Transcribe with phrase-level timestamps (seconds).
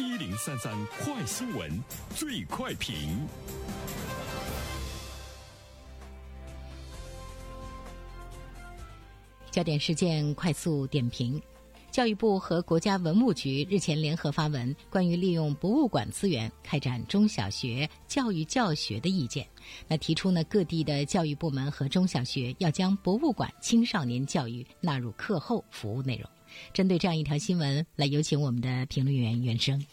[0.00, 1.70] 一零三三快新闻，
[2.16, 3.18] 最快评。
[9.50, 11.38] 焦点事件快速点评：
[11.90, 19.46] 教育部和国家文物局日前联合发文，关于利用博物馆资源开展中小学教育教学的意见。
[19.86, 26.26] 那提出呢，各地的教育部门和中小学要将博物馆青少年教育纳入课后服务内容。
[26.72, 29.84] 针对这样一条新闻，来有请我们的评论员袁生。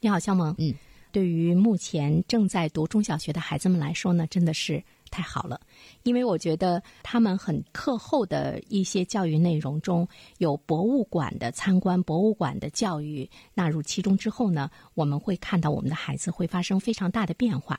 [0.00, 0.54] 你好，肖萌。
[0.58, 0.74] 嗯，
[1.12, 4.82] 对于目前正在读中小学的孩子们来说呢，真的是。
[5.10, 5.60] 太好了，
[6.02, 10.06] 因为我觉得他们很课后的一些教育内容中
[10.38, 17.78] 有博物馆的参观、博物馆的教育纳入其中之后呢，我们会看到我们的孩子会发生非常大的变化。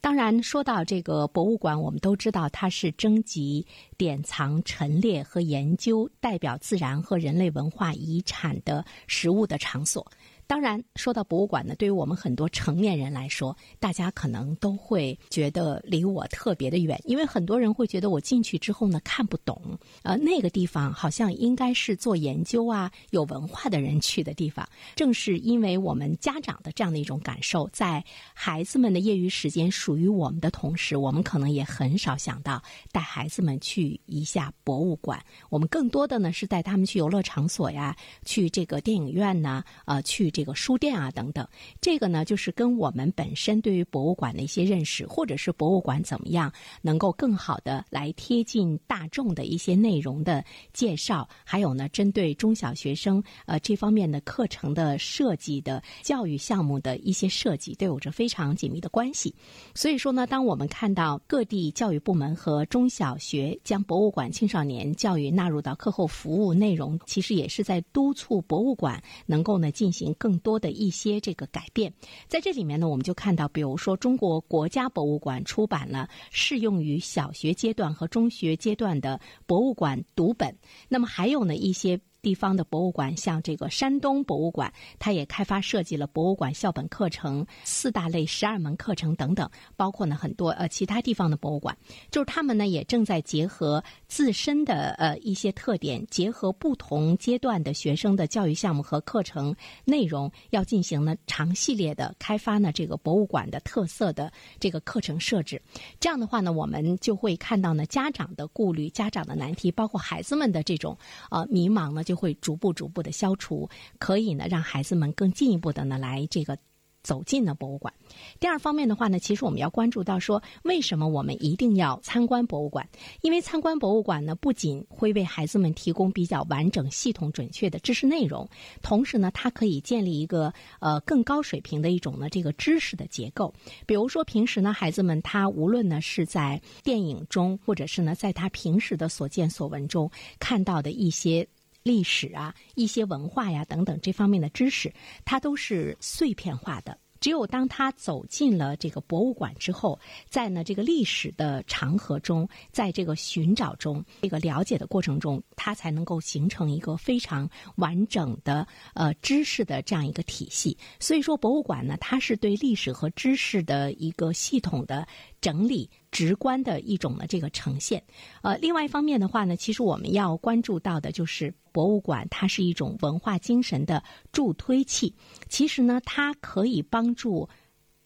[0.00, 3.66] 当然，说到这个博物馆，我们都知道它是征集、
[3.96, 10.06] 典藏、陈列和研究代表自然和人类文化遗产的实物的场所。
[10.50, 24.68] 当然，说到博物馆呢，对于我们很多成年人来说，大家可能都会觉得离我特别的远，因为很多人会觉得我进去之后呢看不懂，呃，那个地方好像应该是做研究啊、有文化的人去的地方。
[24.96, 28.04] 正是因为我们家长的这样的一种感受，在
[28.34, 35.24] 孩子们的业余时间属于我们的同时，我们可能也很少想到带孩子们去一下博物馆。
[35.48, 40.39] 我们更多的呢是带他们去游乐场所呀，去这个电影院呢，呃，去这。
[40.40, 41.46] 这个书店啊，等等，
[41.82, 59.34] 这个呢，就是跟我们本身对于博物馆的一些认识，或者是博物馆怎么样能够更好的来贴近大众的一些内容的介绍，还有呢，针对中小学生呃这方面的课程的设计的教育项目的一些设计，都有着非常紧密的关系。
[59.74, 70.29] 所以说呢，当我们看到各地教育部门和中小学将博物馆青少年教育纳入到课后服务内容，其实也是在督促博物馆能够呢进行更。
[70.30, 71.92] 更多的一些这个改变，
[72.28, 80.56] 在这里面呢，我们就看到，比如说中国国家博物馆出版了适用于小学阶段和中学阶段的博物馆读本，
[80.88, 82.00] 那么还有呢一些。
[82.22, 91.74] 地方的博物馆，像这个山东博物馆，它也开发设计了博物馆校本课程四大类十二门课程等等，包括呢很多呃其他地方的博物馆，
[92.10, 99.54] 就是他们呢也正在结合自身的呃一些特点，结合不同阶段的学生的教育项目和课程
[99.86, 105.62] 内容，要进行呢长系列的开发呢这个博物馆的特色的这个课程设置。
[105.98, 110.94] 这样的话呢，我们就会看到呢家长的顾虑、家长的难题，包括孩子们的这种
[111.30, 112.04] 呃迷茫呢。
[112.10, 113.68] 就会逐步逐步的消除，
[114.00, 116.58] 可以呢让孩子们更进一步的呢来这个
[117.02, 117.92] 走进了博物馆。
[118.38, 122.88] 第二方面的话呢，其实我们要关注到说，为什么我们一定要参观博物馆？
[123.22, 128.48] 因为参观博物馆呢，不仅会为孩子们提供比较完整、系统、准确的知识内容，
[128.82, 133.54] 同时呢，它可以建立一个呃更高水平的一种呢这个知识的结构。
[133.86, 141.46] 比如说，平时呢，孩子们他无论呢是在电影中，或者是呢在他平时的所见所闻中看到的一些。
[141.82, 144.92] 历史啊，一些文化呀等等这方面的知识，
[145.24, 146.98] 它都是碎片化的。
[147.20, 157.46] 只有当他走进了这个博物馆之后，在呢这个历史的长河中，在这个寻找中，这个了解的过程中，他才能够形成一个非常
[157.76, 160.78] 完整的呃知识的这样一个体系。
[160.98, 165.06] 所以说，博物馆呢，它是对历史和知识的一个系统的
[165.40, 165.88] 整理。
[166.10, 168.02] 直观的一种呢这个呈现，
[168.42, 174.02] 呃，另外一方面的话呢，其实我们要关注到的就是博物馆，它是一种文化精神的
[174.32, 175.14] 助推器。
[175.48, 177.48] 其实呢，它可以帮助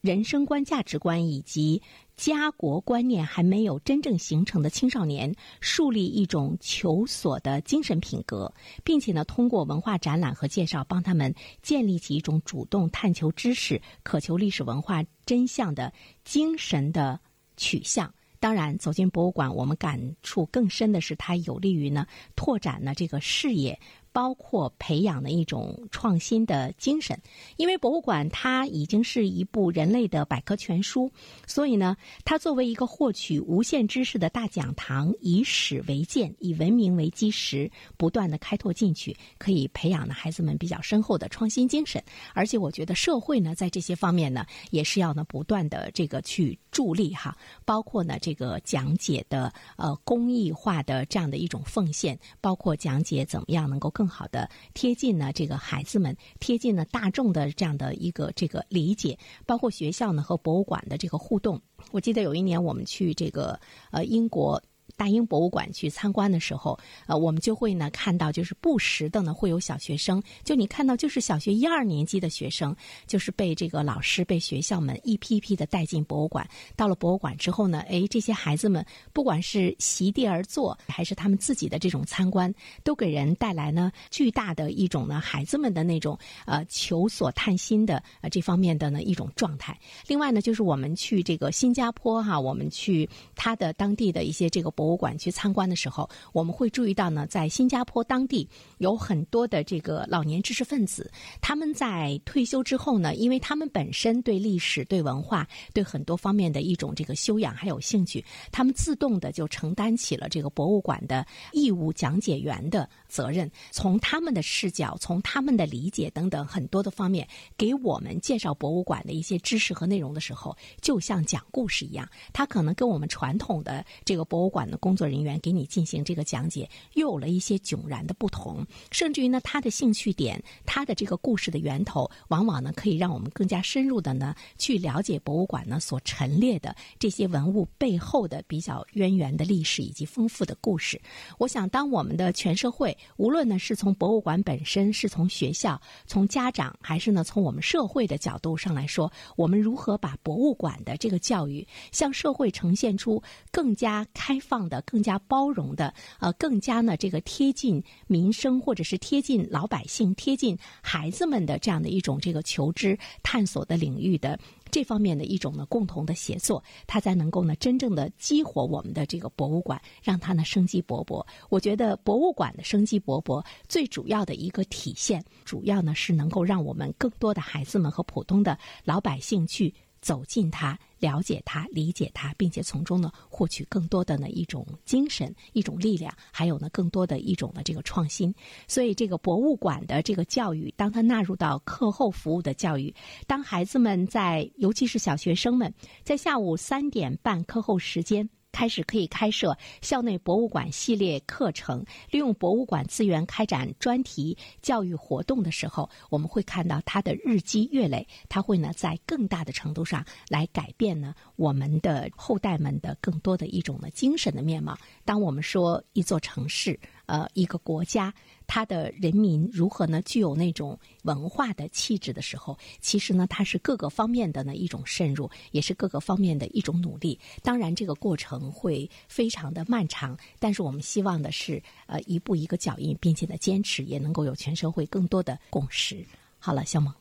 [0.00, 1.80] 人生观、价值观以及
[2.16, 8.52] 家国观念还没有真正形成的青少年树立一种求索的精神品格，
[8.84, 15.92] 并且呢，通过文化展览和介绍，帮他们建立起一种主动探求知识、渴求历史文化真相的
[16.24, 17.20] 精神的。
[17.54, 23.78] 取向，当然走进博物馆，我们感触更深的是，它有利于呢拓展呢这个视野。
[24.12, 27.18] 包括培养的一种创新的精神，
[27.56, 31.10] 因为博物馆它已经是一部人类的百科全书，
[31.46, 42.02] 所以呢，它作为一个获取无限知识的大讲堂，以史为鉴，以文明为基石，不断的开拓进取，可以培养呢孩子们比较深厚的创新精神。
[42.34, 47.34] 而且我觉得社会呢，在这些方面呢，也是要呢不断的这个去助力哈，
[47.64, 54.01] 包括呢这个讲解的呃公益化的这样的一种奉献，包括讲解怎么样能够更。
[54.02, 59.16] 更好的贴近呢，这个孩子们贴近呢大众的这样的一个这个理解，
[59.46, 61.62] 包括学校呢和博物馆的这个互动。
[61.92, 63.60] 我记得有一年我们去这个
[63.92, 64.60] 呃英国。
[65.02, 72.72] 大英博物馆去参观的时候，呃，我们就会呢看到，就是不时的呢会有小学生，就你看到就是小学一二年级的学生，
[73.08, 76.48] 就是被这个老师、被学校们一批批的带进博物馆。
[76.76, 86.16] 到了博物馆之后呢，哎，这些孩子们不管是席地而坐，还是他们自己的这种参观，都给人带来呢巨大的一种呢孩子们的那种
[86.46, 89.76] 呃求索探心的呃这方面的呢一种状态。
[90.06, 98.46] 另外呢，就是我们去这个新加坡哈，我们去他的当地的一些这个博物博物馆去参观的时候，我们会注意到呢，在新加坡当地
[98.76, 101.10] 有很多的这个老年知识分子，
[101.40, 128.66] 他们在退休之后呢，因为他们本身对历史、对文化、对很多方面的一种这个修养还有兴趣，他们自动的就承担起了这个博物馆的义务讲解员的责任，从他们的视角、从他们的理解等等很多的方面，给我们介绍博物馆的一些知识和内容的时候，就像讲故事一样，他可能跟我们传统的这个博物馆的工作人员给你进行这个讲解，又有了一些迥然的不同。
[128.90, 141.00] 甚至于呢，他的兴趣点，他的这个故事的源头，往往呢可以让我们更加深入的呢去了解博物馆呢所陈列的这些文物背后的比较渊源的历史以及丰富的故事。
[141.38, 164.38] 我想，当我们的全社会，无论呢是从博物馆本身，是从学校、从家长，还是呢从我们社会的角度上来说，我们如何把博物馆的这个教育向社会呈现出更加开放的、更加包容的，呃，更加呢这个贴近民生，或者是贴近老百姓、贴近孩子们的这样的一种这个求知探索的领域的
[164.70, 171.24] 这方面的一种呢共同的协作，它才能够呢真正的激活我们的这个博物馆，让它呢生机勃勃。
[171.48, 179.72] 我觉得博物馆的生机勃勃，最主要的一个体现，主要呢是能够让我们更多的孩子们和普通的老百姓去
[180.02, 180.78] 走进它。
[180.98, 188.32] 了解它，理解它，并且从中呢获取更多的呢一种精神、一种力量，还有呢更多的一种的这个创新。
[188.68, 192.94] 所以，这个博物馆的这个教育，当它纳入到课后服务的教育，
[193.26, 195.74] 当孩子们在，尤其是小学生们，
[196.04, 198.28] 在下午三点半课后时间。
[198.52, 214.76] 开始可以开设校内博物馆系列课程，利用博物馆资源开展专题教育活动的时候，我们会看到它的日积月累，它会呢在更大的程度上来改变呢我们的后代们的更多的一种呢精神的面貌。
[215.04, 216.78] 当我们说一座城市，
[217.12, 218.14] 呃，一个国家。
[218.46, 220.00] 它的人民如何呢？
[220.00, 227.18] 具有那种文化的气质的时候，其实呢，它是各个方面的呢一种渗入，也是各个方面的一种努力。
[227.42, 236.02] 当然，这个过程会非常的漫长，但是我们希望的是，呃，一步一个脚印，并且呢，坚持也能够有全社会更多的共识。
[236.38, 236.94] 好了，肖萌，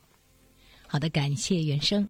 [0.87, 2.05] 好的，感谢原生。